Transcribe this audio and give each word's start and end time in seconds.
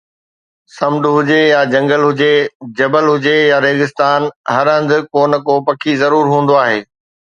سمنڊ 0.75 1.03
هجي 1.15 1.41
يا 1.47 1.59
جنگل 1.73 2.05
هجي، 2.07 2.31
جبل 2.79 3.05
هجي 3.13 3.35
يا 3.51 3.59
ريگستان، 3.67 4.21
هر 4.55 4.65
هنڌ 4.75 4.89
ڪو 5.15 5.21
نه 5.31 5.37
ڪو 5.47 5.55
پکي 5.69 5.93
ضرور 6.05 6.25
هوندو 6.33 6.55
آهي. 6.65 6.79